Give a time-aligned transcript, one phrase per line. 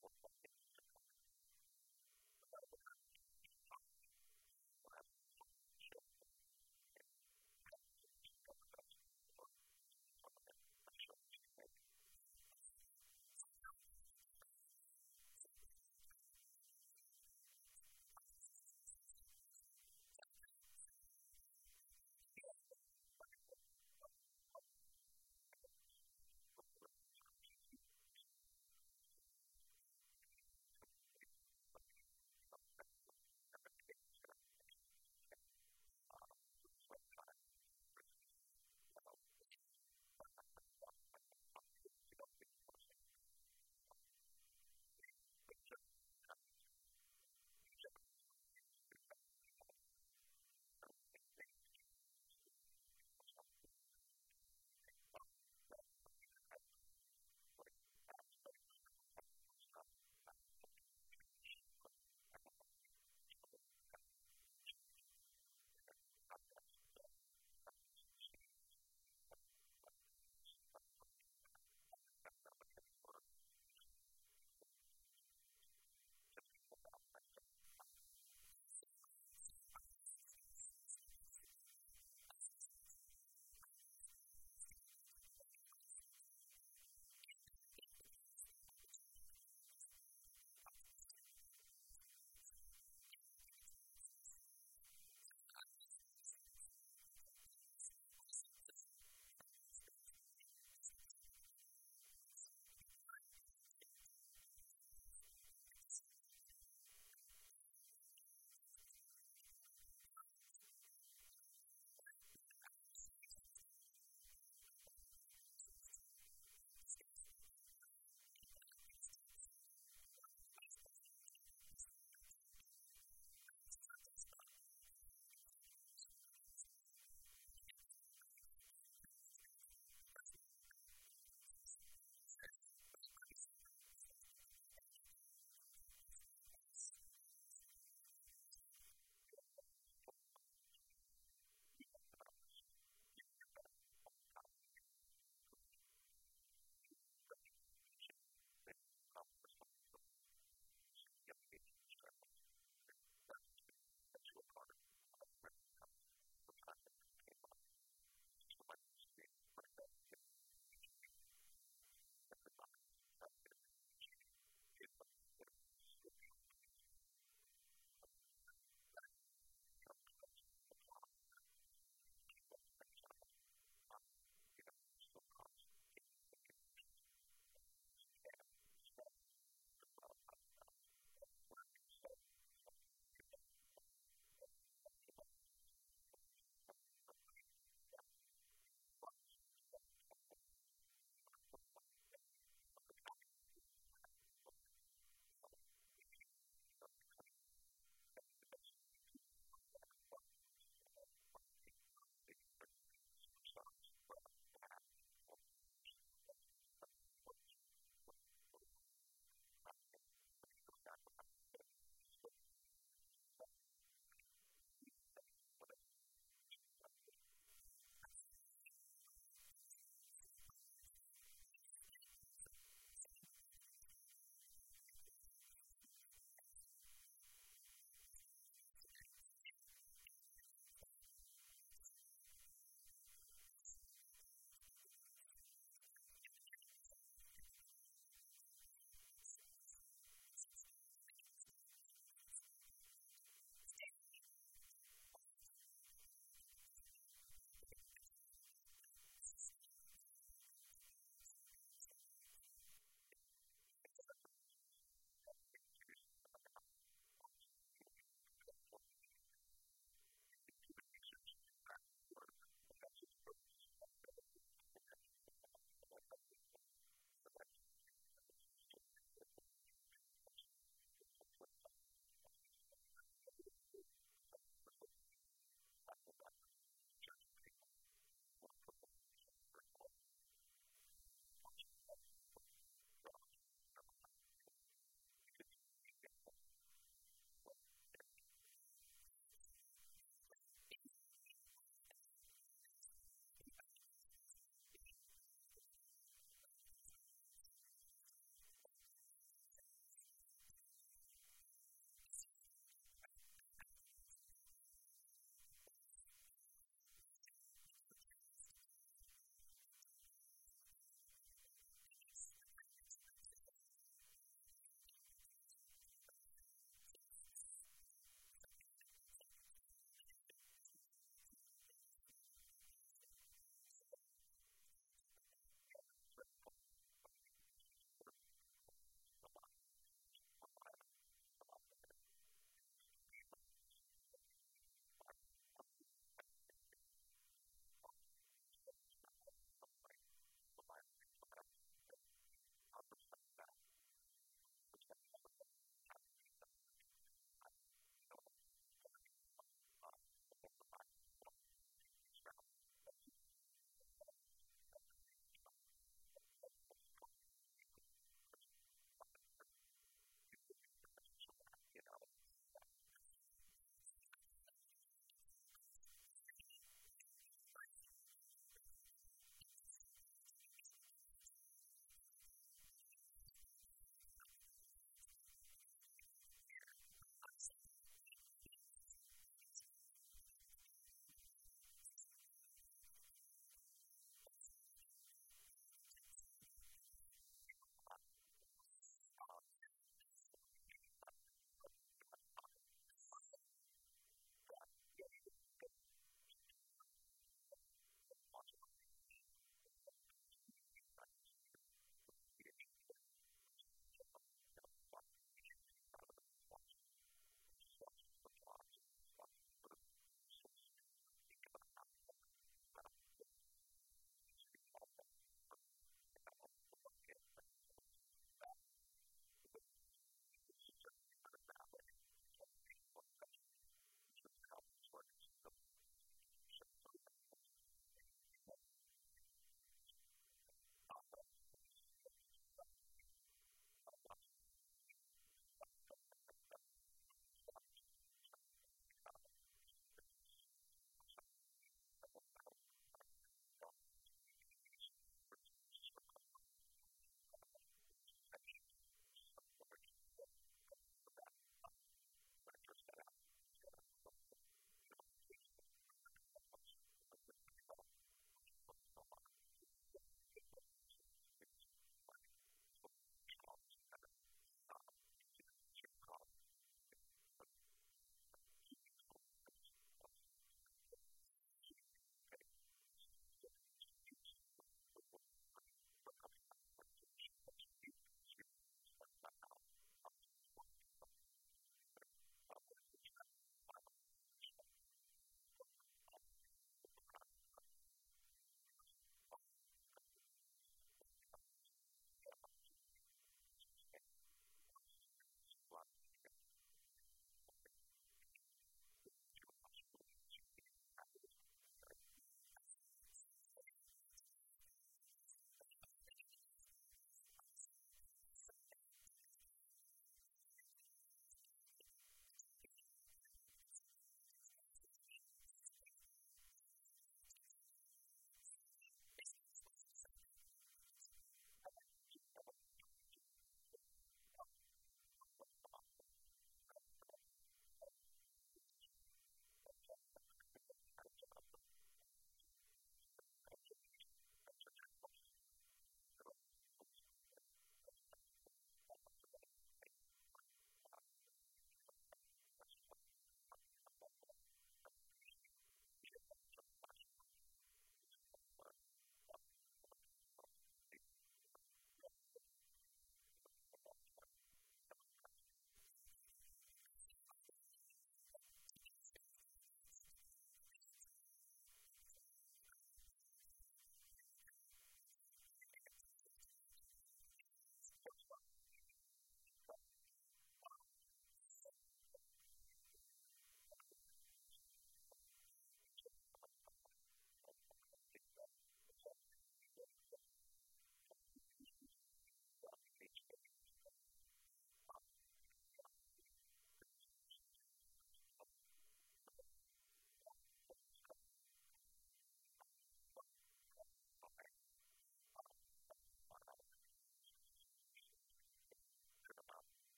[0.00, 0.10] for